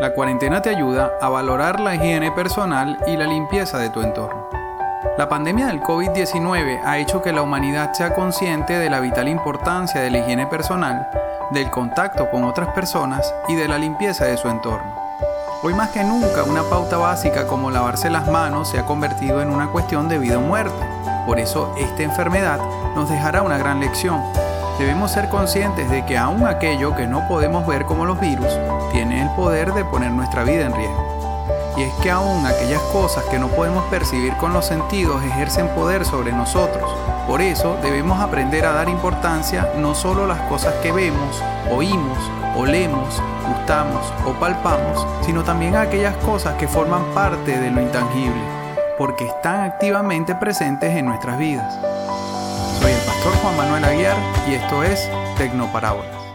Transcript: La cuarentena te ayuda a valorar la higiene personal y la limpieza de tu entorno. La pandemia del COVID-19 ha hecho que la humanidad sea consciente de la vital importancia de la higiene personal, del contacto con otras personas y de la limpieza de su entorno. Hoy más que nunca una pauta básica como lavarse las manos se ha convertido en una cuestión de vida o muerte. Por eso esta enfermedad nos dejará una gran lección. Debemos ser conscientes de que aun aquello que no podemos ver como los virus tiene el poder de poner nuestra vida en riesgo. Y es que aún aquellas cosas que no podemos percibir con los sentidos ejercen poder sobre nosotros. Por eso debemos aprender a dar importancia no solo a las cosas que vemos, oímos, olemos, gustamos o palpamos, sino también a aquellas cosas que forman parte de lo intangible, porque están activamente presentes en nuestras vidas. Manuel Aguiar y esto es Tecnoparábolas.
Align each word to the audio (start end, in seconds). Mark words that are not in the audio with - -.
La 0.00 0.14
cuarentena 0.14 0.62
te 0.62 0.70
ayuda 0.70 1.10
a 1.20 1.28
valorar 1.28 1.80
la 1.80 1.96
higiene 1.96 2.30
personal 2.30 2.96
y 3.08 3.16
la 3.16 3.26
limpieza 3.26 3.78
de 3.78 3.90
tu 3.90 4.00
entorno. 4.00 4.48
La 5.18 5.28
pandemia 5.28 5.66
del 5.66 5.80
COVID-19 5.80 6.82
ha 6.84 6.98
hecho 6.98 7.20
que 7.20 7.32
la 7.32 7.42
humanidad 7.42 7.92
sea 7.94 8.14
consciente 8.14 8.74
de 8.74 8.90
la 8.90 9.00
vital 9.00 9.26
importancia 9.26 10.00
de 10.00 10.12
la 10.12 10.18
higiene 10.18 10.46
personal, 10.46 11.08
del 11.50 11.68
contacto 11.72 12.30
con 12.30 12.44
otras 12.44 12.68
personas 12.68 13.34
y 13.48 13.56
de 13.56 13.66
la 13.66 13.76
limpieza 13.76 14.26
de 14.26 14.36
su 14.36 14.48
entorno. 14.48 14.94
Hoy 15.64 15.74
más 15.74 15.88
que 15.88 16.04
nunca 16.04 16.44
una 16.44 16.62
pauta 16.62 16.96
básica 16.96 17.48
como 17.48 17.72
lavarse 17.72 18.08
las 18.08 18.28
manos 18.28 18.68
se 18.68 18.78
ha 18.78 18.86
convertido 18.86 19.42
en 19.42 19.50
una 19.50 19.66
cuestión 19.66 20.08
de 20.08 20.18
vida 20.18 20.38
o 20.38 20.42
muerte. 20.42 20.86
Por 21.26 21.40
eso 21.40 21.74
esta 21.76 22.04
enfermedad 22.04 22.60
nos 22.94 23.10
dejará 23.10 23.42
una 23.42 23.58
gran 23.58 23.80
lección. 23.80 24.22
Debemos 24.78 25.10
ser 25.10 25.28
conscientes 25.28 25.90
de 25.90 26.06
que 26.06 26.16
aun 26.16 26.46
aquello 26.46 26.94
que 26.94 27.08
no 27.08 27.26
podemos 27.26 27.66
ver 27.66 27.84
como 27.84 28.04
los 28.04 28.20
virus 28.20 28.46
tiene 28.92 29.22
el 29.22 29.30
poder 29.30 29.74
de 29.74 29.84
poner 29.84 30.12
nuestra 30.12 30.44
vida 30.44 30.66
en 30.66 30.74
riesgo. 30.74 31.74
Y 31.76 31.82
es 31.82 31.92
que 31.94 32.12
aún 32.12 32.46
aquellas 32.46 32.80
cosas 32.92 33.24
que 33.24 33.40
no 33.40 33.48
podemos 33.48 33.84
percibir 33.86 34.36
con 34.36 34.52
los 34.52 34.66
sentidos 34.66 35.22
ejercen 35.24 35.68
poder 35.70 36.04
sobre 36.04 36.30
nosotros. 36.30 36.88
Por 37.26 37.40
eso 37.40 37.76
debemos 37.82 38.20
aprender 38.20 38.66
a 38.66 38.72
dar 38.72 38.88
importancia 38.88 39.68
no 39.76 39.96
solo 39.96 40.24
a 40.24 40.28
las 40.28 40.40
cosas 40.42 40.74
que 40.82 40.92
vemos, 40.92 41.42
oímos, 41.72 42.18
olemos, 42.56 43.20
gustamos 43.48 44.12
o 44.26 44.32
palpamos, 44.34 45.04
sino 45.26 45.42
también 45.42 45.74
a 45.74 45.82
aquellas 45.82 46.14
cosas 46.18 46.54
que 46.54 46.68
forman 46.68 47.04
parte 47.14 47.58
de 47.58 47.70
lo 47.72 47.80
intangible, 47.80 48.42
porque 48.96 49.26
están 49.26 49.62
activamente 49.62 50.36
presentes 50.36 50.96
en 50.96 51.06
nuestras 51.06 51.36
vidas. 51.36 51.78
Manuel 53.68 53.84
Aguiar 53.84 54.16
y 54.48 54.54
esto 54.54 54.82
es 54.82 55.10
Tecnoparábolas. 55.36 56.27